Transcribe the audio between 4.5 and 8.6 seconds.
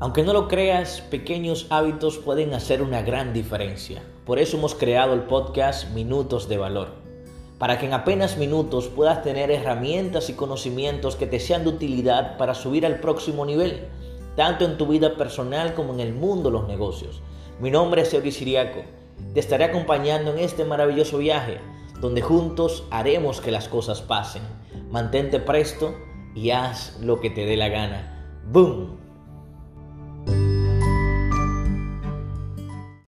hemos creado el podcast Minutos de Valor, para que en apenas